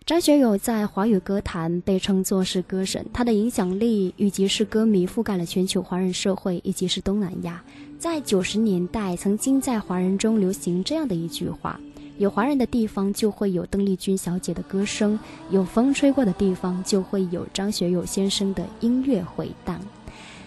[0.05, 7.63] 张学友在华语歌坛被称作是歌神，他的影响力以及是歌迷覆盖了全球华人社会以及是东南亚。
[7.97, 11.79] 在九十年代，曾经在华人中流行这样的一句话：
[12.21, 15.17] 有华人的地方就会有邓丽君小姐的歌声，
[15.49, 19.81] 有风吹过的地方就会有张学友先生的音乐回荡。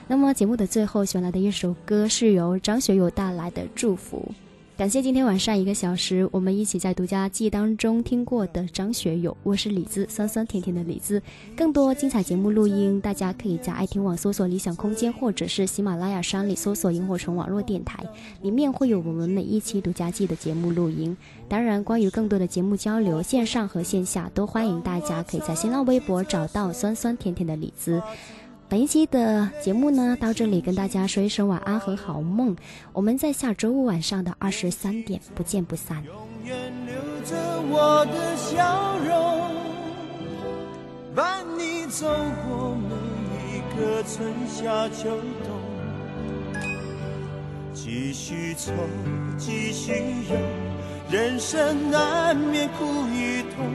[0.06, 4.24] 那么节目的最后选来的一首歌是由张学友带来的《祝福》。
[4.76, 9.36] 感谢今天晚上一个小时，我们一起在独家记忆当中听过的张学友。
[9.44, 11.22] 我是李子，酸酸甜甜的李子。
[11.56, 18.02] 更多精彩节目录音，大家可以在爱听网搜索“理想空间”，或者是喜马拉雅山里搜索“萤火虫网络电台”，
[18.42, 21.16] 里面会有我们每一期独家记忆的节目录音。
[21.48, 28.02] 当然，关于更多的节目交流，线上和线下都欢迎大家可以在新浪微博找到“酸酸甜甜的李子”。
[28.66, 32.56] 本一期的节目呢，到这里跟大家说一声晚安和好梦。
[32.92, 36.02] 我们在下周五晚上的二十三点不见不散。
[36.04, 36.56] 永远
[36.86, 36.94] 留
[37.24, 37.36] 着
[37.70, 39.54] 我的笑容，
[41.14, 42.08] 伴你走
[42.48, 45.10] 过每一个春夏秋
[45.44, 45.60] 冬。
[47.74, 48.72] 继续愁，
[49.36, 50.36] 继续忧，
[51.10, 52.84] 人生难免苦
[53.14, 53.66] 与痛，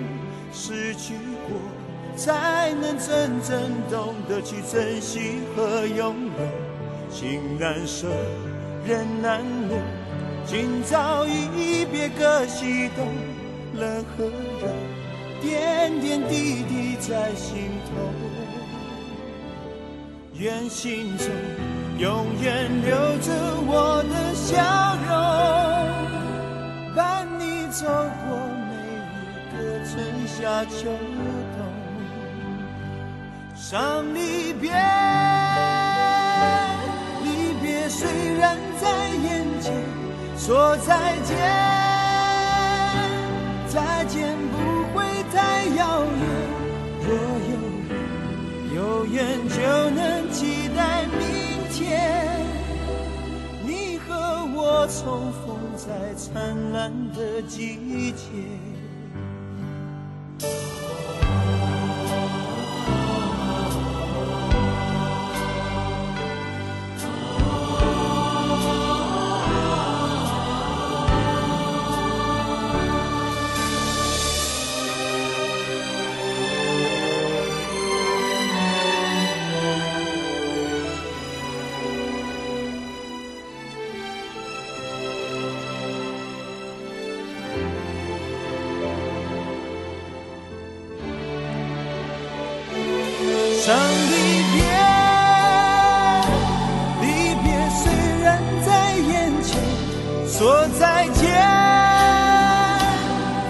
[0.52, 1.14] 失去
[1.48, 1.58] 过，
[2.16, 6.32] 才能真正懂得去珍惜和拥有。
[7.12, 8.07] 情难舍，
[8.86, 9.78] 人难留，
[10.45, 13.07] 今朝一别，各西东，
[13.74, 14.68] 冷和热，
[15.41, 17.91] 点点滴滴在心头。
[20.34, 21.28] 愿心中
[21.97, 23.34] 永远留着
[23.68, 25.10] 我的笑容，
[26.95, 28.38] 伴你走过
[28.70, 28.72] 每
[29.26, 29.89] 一个春
[30.28, 30.78] 夏秋
[31.57, 31.59] 冬。
[33.70, 34.72] 伤离别，
[37.24, 38.09] 离别虽
[38.39, 39.72] 然在眼前，
[40.36, 41.38] 说再见，
[43.67, 44.57] 再见不
[44.97, 46.20] 会太遥远。
[47.05, 47.13] 若
[47.45, 47.53] 有
[47.86, 47.93] 缘，
[48.74, 49.61] 有缘就
[49.91, 51.22] 能期待明
[51.72, 52.41] 天，
[53.63, 58.26] 你和我重逢在灿烂的季节。
[100.40, 101.28] 说再见，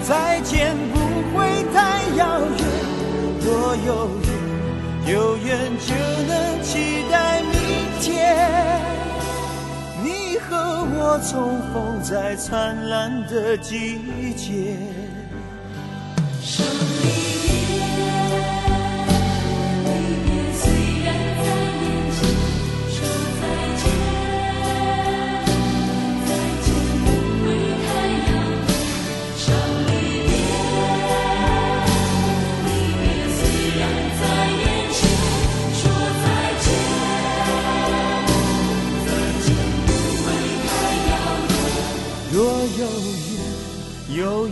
[0.02, 0.98] 再见不
[1.38, 2.58] 会太遥远。
[3.44, 4.10] 若有
[5.06, 5.94] 缘，有缘就
[6.26, 7.52] 能期待明
[8.00, 8.36] 天，
[10.02, 10.50] 你和
[10.96, 14.00] 我重逢在灿烂的季
[14.34, 14.76] 节。
[16.42, 16.66] 生
[17.04, 17.39] 命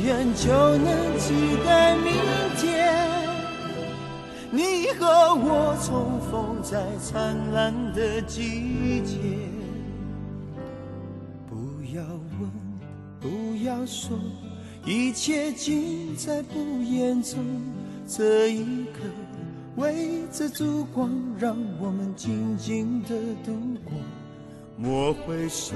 [0.09, 1.35] 就能期
[1.67, 2.15] 待明
[2.57, 2.95] 天，
[4.51, 9.19] 你和我重逢在灿烂的季节。
[11.47, 11.57] 不
[11.95, 12.03] 要
[12.41, 12.51] 问，
[13.21, 14.17] 不要说，
[14.87, 17.39] 一切尽在不言中。
[18.07, 19.01] 这一刻，
[19.77, 23.09] 围着烛光，让我们静静的
[23.45, 23.53] 度
[23.85, 23.93] 过。
[24.79, 25.75] 莫回首，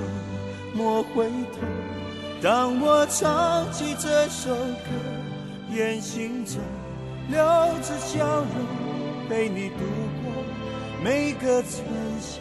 [0.74, 2.21] 莫回头。
[2.42, 4.90] 当我唱起这首歌，
[5.70, 6.56] 愿心中
[7.28, 9.76] 留着笑容，陪你度
[10.24, 10.42] 过
[11.04, 11.86] 每个春
[12.20, 12.40] 夏。